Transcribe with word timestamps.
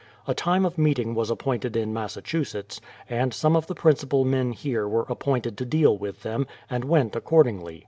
A 0.27 0.33
time 0.33 0.65
of 0.65 0.79
meeting 0.79 1.13
was 1.13 1.29
appointed 1.29 1.77
in 1.77 1.93
Massachusetts, 1.93 2.81
and 3.07 3.31
some 3.35 3.55
of 3.55 3.67
the 3.67 3.75
principal 3.75 4.25
men 4.25 4.51
here 4.51 4.87
were 4.87 5.05
appointed 5.07 5.59
to 5.59 5.63
deal 5.65 5.95
with 5.95 6.23
them, 6.23 6.47
and 6.71 6.83
went 6.85 7.15
accordingly. 7.15 7.79